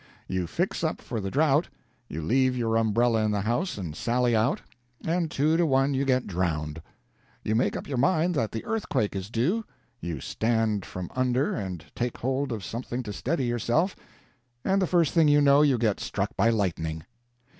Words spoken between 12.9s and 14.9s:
to steady yourself, and the